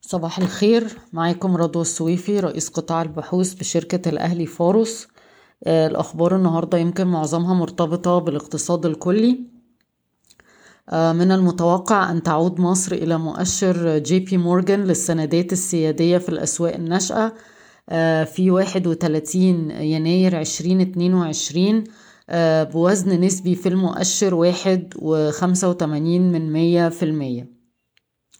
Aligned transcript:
صباح 0.00 0.38
الخير. 0.38 0.98
معاكم 1.12 1.56
رضوى 1.56 1.82
السويفي 1.82 2.40
رئيس 2.40 2.68
قطاع 2.68 3.02
البحوث 3.02 3.54
بشركة 3.54 4.08
الأهلي 4.08 4.46
فاروس. 4.46 5.08
آه، 5.64 5.86
الأخبار 5.86 6.36
النهاردة 6.36 6.78
يمكن 6.78 7.06
معظمها 7.06 7.54
مرتبطة 7.54 8.18
بالاقتصاد 8.18 8.86
الكلي. 8.86 9.40
آه، 10.88 11.12
من 11.12 11.32
المتوقع 11.32 12.10
أن 12.10 12.22
تعود 12.22 12.60
مصر 12.60 12.92
إلى 12.92 13.18
مؤشر 13.18 13.98
JP 13.98 14.36
Morgan 14.36 14.84
للسندات 14.84 15.52
السيادية 15.52 16.18
في 16.18 16.28
الأسواق 16.28 16.74
الناشئة 16.74 17.34
آه، 17.88 18.24
في 18.24 18.50
31 18.50 19.70
يناير 19.70 20.40
2022 20.40 21.84
بوزن 22.72 23.20
نسبي 23.20 23.54
في 23.54 23.68
المؤشر 23.68 24.34
واحد 24.34 24.94
وخمسة 24.96 25.68
وتمانين 25.68 26.32
من 26.32 26.52
مية 26.52 26.88
في 26.88 27.04
المية. 27.04 27.59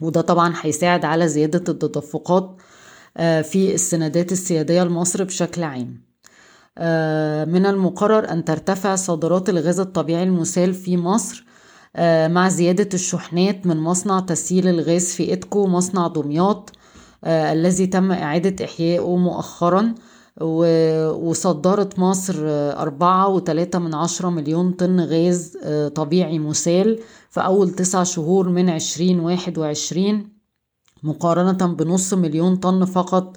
وده 0.00 0.20
طبعا 0.20 0.54
هيساعد 0.60 1.04
على 1.04 1.28
زيادة 1.28 1.72
التدفقات 1.72 2.56
آه، 3.16 3.42
في 3.42 3.74
السندات 3.74 4.32
السيادية 4.32 4.82
لمصر 4.84 5.24
بشكل 5.24 5.62
عام. 5.62 6.02
آه، 6.78 7.44
من 7.44 7.66
المقرر 7.66 8.30
أن 8.32 8.44
ترتفع 8.44 8.94
صادرات 8.94 9.48
الغاز 9.48 9.80
الطبيعي 9.80 10.22
المسال 10.22 10.74
في 10.74 10.96
مصر 10.96 11.44
آه، 11.96 12.28
مع 12.28 12.48
زيادة 12.48 12.88
الشحنات 12.94 13.66
من 13.66 13.76
مصنع 13.76 14.20
تسييل 14.20 14.68
الغاز 14.68 15.12
في 15.12 15.32
إتكو 15.32 15.66
مصنع 15.66 16.06
دمياط 16.06 16.72
الذي 17.26 17.86
تم 17.86 18.12
إعادة 18.12 18.64
إحيائه 18.64 19.16
مؤخرا. 19.16 19.94
وصدرت 20.40 21.98
مصر 21.98 22.34
أربعة 22.78 23.28
وتلاتة 23.28 23.78
من 23.78 23.94
عشرة 23.94 24.28
مليون 24.28 24.72
طن 24.72 25.00
غاز 25.00 25.58
طبيعي 25.94 26.38
مسال 26.38 26.98
في 27.30 27.40
أول 27.40 27.70
تسع 27.70 28.02
شهور 28.02 28.48
من 28.48 28.70
عشرين 28.70 29.20
واحد 29.20 29.58
وعشرين 29.58 30.38
مقارنة 31.02 31.74
بنص 31.74 32.14
مليون 32.14 32.56
طن 32.56 32.84
فقط 32.84 33.36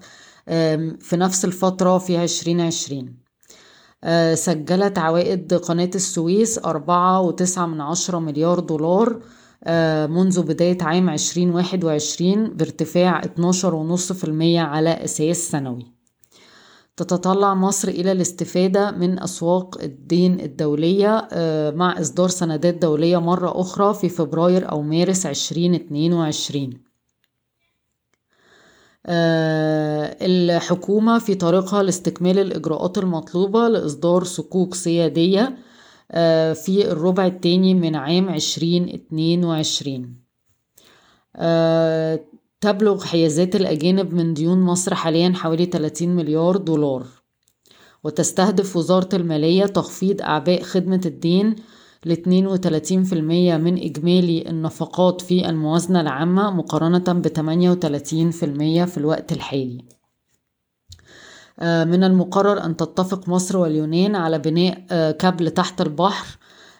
في 0.99 1.13
نفس 1.13 1.45
الفترة 1.45 1.97
في 1.97 2.17
عشرين 2.17 2.61
عشرين. 2.61 3.21
آه، 4.03 4.35
سجلت 4.35 4.97
عوائد 4.97 5.53
قناة 5.53 5.89
السويس 5.95 6.59
أربعة 6.65 7.21
وتسعة 7.21 7.65
من 7.65 7.81
عشرة 7.81 8.19
مليار 8.19 8.59
دولار 8.59 9.19
آه، 9.63 10.07
منذ 10.07 10.43
بداية 10.43 10.77
عام 10.81 11.09
عشرين 11.09 11.49
واحد 11.49 11.83
وعشرين 11.83 12.47
بارتفاع 12.47 13.23
اتناشر 13.23 13.75
ونص 13.75 14.11
في 14.11 14.23
المية 14.23 14.61
على 14.61 14.89
أساس 14.89 15.37
سنوي. 15.37 16.00
تتطلع 17.03 17.53
مصر 17.53 17.87
إلى 17.87 18.11
الاستفادة 18.11 18.91
من 18.91 19.19
أسواق 19.23 19.81
الدين 19.81 20.39
الدولية 20.39 21.27
آه، 21.31 21.71
مع 21.71 21.99
إصدار 22.01 22.27
سندات 22.29 22.75
دولية 22.75 23.17
مرة 23.17 23.61
أخرى 23.61 23.93
في 23.93 24.09
فبراير 24.09 24.71
أو 24.71 24.81
مارس 24.81 25.25
2022 25.25 26.73
آه، 29.05 30.17
الحكومة 30.21 31.19
في 31.19 31.35
طريقها 31.35 31.83
لاستكمال 31.83 32.39
الإجراءات 32.39 32.97
المطلوبة 32.97 33.67
لإصدار 33.67 34.23
صكوك 34.23 34.75
سيادية 34.75 35.57
آه، 36.11 36.53
في 36.53 36.91
الربع 36.91 37.25
الثاني 37.25 37.73
من 37.73 37.95
عام 37.95 38.29
2022 38.29 40.15
تبلغ 42.61 43.03
حيازات 43.03 43.55
الأجانب 43.55 44.13
من 44.13 44.33
ديون 44.33 44.61
مصر 44.61 44.95
حاليا 44.95 45.33
حوالي 45.35 45.65
30 45.65 46.09
مليار 46.09 46.57
دولار. 46.57 47.05
وتستهدف 48.03 48.75
وزارة 48.75 49.09
المالية 49.13 49.65
تخفيض 49.65 50.21
أعباء 50.21 50.61
خدمة 50.61 51.01
الدين 51.05 51.55
ل 52.05 52.11
32% 52.11 53.57
من 53.57 53.83
إجمالي 53.83 54.49
النفقات 54.49 55.21
في 55.21 55.49
الموازنة 55.49 56.01
العامة 56.01 56.51
مقارنة 56.51 56.97
ب 57.13 57.27
38% 57.27 58.85
في 58.85 58.97
الوقت 58.97 59.31
الحالي. 59.31 59.85
آه، 61.59 61.83
من 61.83 62.03
المقرر 62.03 62.65
أن 62.65 62.77
تتفق 62.77 63.29
مصر 63.29 63.57
واليونان 63.57 64.15
على 64.15 64.39
بناء 64.39 64.85
آه، 64.91 65.11
كابل 65.11 65.51
تحت 65.51 65.81
البحر 65.81 66.37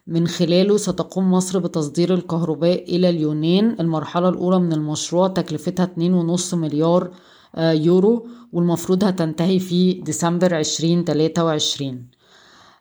من 0.07 0.27
خلاله 0.27 0.77
ستقوم 0.77 1.31
مصر 1.31 1.59
بتصدير 1.59 2.13
الكهرباء 2.13 2.95
إلى 2.95 3.09
اليونان 3.09 3.75
المرحلة 3.79 4.29
الأولى 4.29 4.59
من 4.59 4.73
المشروع 4.73 5.27
تكلفتها 5.27 5.85
2.5 5.85 6.53
مليار 6.53 7.11
آه، 7.55 7.71
يورو 7.71 8.27
والمفروض 8.51 9.03
هتنتهي 9.03 9.59
في 9.59 9.93
ديسمبر 9.93 10.59
2023 10.59 12.07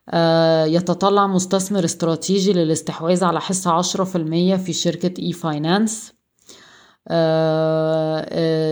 آه، 0.09 0.65
يتطلع 0.65 1.27
مستثمر 1.27 1.85
استراتيجي 1.85 2.53
للاستحواذ 2.53 3.25
على 3.25 3.41
حصة 3.41 3.71
10% 3.83 4.57
في 4.57 4.73
شركة 4.73 5.23
e-finance 5.23 6.13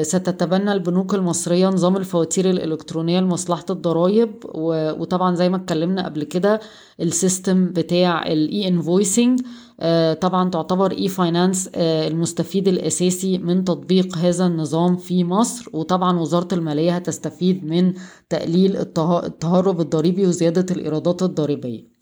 ستتبنى 0.03 0.72
البنوك 0.72 1.15
المصرية 1.15 1.69
نظام 1.69 1.97
الفواتير 1.97 2.50
الإلكترونية 2.50 3.21
لمصلحة 3.21 3.65
الضرائب 3.71 4.31
وطبعا 4.55 5.34
زي 5.34 5.49
ما 5.49 5.56
اتكلمنا 5.56 6.05
قبل 6.05 6.25
كده 6.25 6.61
ال 7.00 7.10
system 7.10 7.66
بتاع 7.72 8.27
ال 8.26 8.69
e-invoicing 8.69 9.41
آه، 9.81 10.12
طبعا 10.15 10.50
تعتبر 10.50 10.93
e-finance 10.92 11.69
المستفيد 11.77 12.69
الأساسي 12.69 13.39
من 13.39 13.65
تطبيق 13.65 14.16
هذا 14.16 14.47
النظام 14.47 14.97
في 14.97 15.25
مصر 15.25 15.71
وطبعا 15.72 16.19
وزارة 16.21 16.55
المالية 16.55 16.97
هتستفيد 16.97 17.65
من 17.65 17.93
تقليل 18.28 18.77
التهرب 18.77 19.81
الضريبي 19.81 20.27
وزيادة 20.27 20.66
الإيرادات 20.75 21.22
الضريبية. 21.22 21.97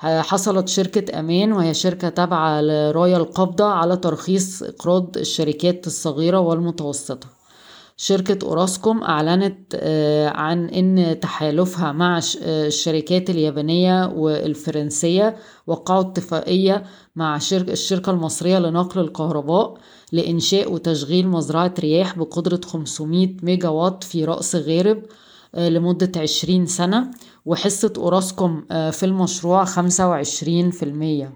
حصلت 0.00 0.68
شركة 0.68 1.18
أمان 1.18 1.52
وهي 1.52 1.74
شركة 1.74 2.08
تابعة 2.08 2.60
لرايا 2.60 3.16
القابضة 3.16 3.64
على 3.64 3.96
ترخيص 3.96 4.62
إقراض 4.62 5.16
الشركات 5.18 5.86
الصغيرة 5.86 6.38
والمتوسطة. 6.38 7.28
شركة 7.96 8.46
أوراسكوم 8.46 9.02
أعلنت 9.02 9.58
آه، 9.74 10.28
عن 10.28 10.68
أن 10.68 11.20
تحالفها 11.20 11.92
مع 11.92 12.18
آه، 12.42 12.66
الشركات 12.66 13.30
اليابانية 13.30 14.06
والفرنسية 14.06 15.36
وقعوا 15.66 16.00
اتفاقية 16.00 16.84
مع 17.16 17.36
الشركة 17.52 18.10
المصرية 18.10 18.58
لنقل 18.58 19.00
الكهرباء 19.00 19.74
لإنشاء 20.12 20.72
وتشغيل 20.72 21.28
مزرعة 21.28 21.74
رياح 21.78 22.18
بقدرة 22.18 22.60
500 22.64 23.36
ميجا 23.42 23.68
وات 23.68 24.04
في 24.04 24.24
رأس 24.24 24.56
غارب 24.56 25.02
آه، 25.54 25.68
لمدة 25.68 26.20
20 26.20 26.66
سنة. 26.66 27.10
وحصة 27.46 27.92
أوراسكوم 27.96 28.64
آه، 28.70 28.90
في 28.90 29.06
المشروع 29.06 29.64
خمسة 29.64 30.08
وعشرين 30.08 30.70
في 30.70 30.82
المية. 30.82 31.32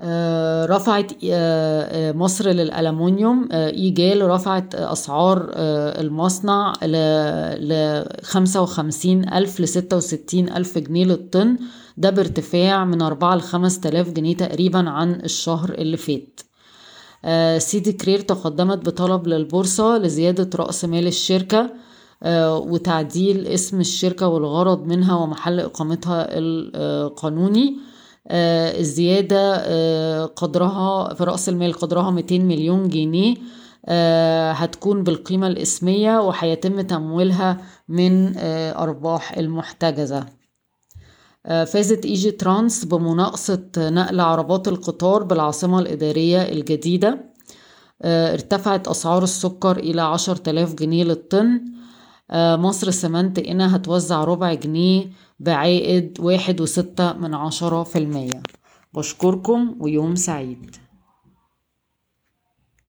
آه، 0.00 0.66
رفعت 0.66 1.12
آه، 1.30 2.12
مصر 2.12 2.48
للألمنيوم 2.48 3.48
إيجال 3.52 4.30
رفعت 4.30 4.74
أسعار 4.74 5.50
المصنع 5.56 6.72
ل 6.82 8.04
خمسة 8.22 8.62
وخمسين 8.62 9.32
ألف 9.32 9.60
لستة 9.60 9.96
وستين 9.96 10.48
ألف 10.48 10.78
جنيه 10.78 11.04
للطن. 11.04 11.56
ده 11.96 12.10
بارتفاع 12.10 12.84
من 12.84 13.02
أربعة 13.02 13.34
لخمس 13.36 13.80
تلاف 13.80 14.10
جنيه 14.10 14.36
تقريبا 14.36 14.90
عن 14.90 15.12
الشهر 15.14 15.74
اللي 15.74 15.96
فات. 15.96 16.40
سيدي 17.62 17.92
كرير 17.92 18.20
تقدمت 18.20 18.78
بطلب 18.86 19.26
للبورصة 19.26 19.98
لزيادة 19.98 20.50
رأس 20.58 20.84
مال 20.84 21.06
الشركة. 21.06 21.70
وتعديل 22.26 23.46
اسم 23.46 23.80
الشركة 23.80 24.28
والغرض 24.28 24.86
منها 24.86 25.14
ومحل 25.16 25.60
إقامتها 25.60 26.26
القانوني. 26.30 27.76
آه، 28.28 28.80
الزيادة 28.80 29.54
آه، 29.56 30.24
قدرها 30.26 31.14
في 31.14 31.24
رأس 31.24 31.48
المال 31.48 31.72
قدرها 31.72 32.10
200 32.10 32.38
مليون 32.46 32.88
جنيه 32.88 33.34
هتكون 34.52 35.02
بالقيمة 35.02 35.46
الاسمية 35.46 36.20
وهيتم 36.20 36.80
تمويلها 36.80 37.56
من 37.88 38.32
أرباح 38.76 39.38
المحتجزة. 39.38 40.26
فازت 41.44 42.04
إيجي 42.04 42.30
ترانس 42.30 42.84
بمناقصة 42.84 43.62
نقل 43.78 44.20
عربات 44.20 44.68
القطار 44.68 45.22
بالعاصمة 45.22 45.78
الإدارية 45.78 46.42
الجديدة. 46.42 47.18
ارتفعت 48.04 48.88
أسعار 48.88 49.22
السكر 49.22 49.76
إلى 49.78 50.02
عشر 50.02 50.36
تلاف 50.36 50.74
جنيه 50.74 51.04
للطن. 51.04 51.46
آه، 51.46 51.80
مصر 52.34 52.90
سمنت 52.90 53.38
إنها 53.38 53.76
هتوزع 53.76 54.24
ربع 54.24 54.54
جنيه 54.54 55.06
بعائد 55.40 56.20
واحد 56.20 56.60
وستة 56.60 57.12
من 57.12 57.34
عشرة 57.34 57.82
في 57.82 57.98
المية. 57.98 58.42
بشكركم 58.94 59.76
ويوم 59.80 60.14
سعيد. 60.14 60.76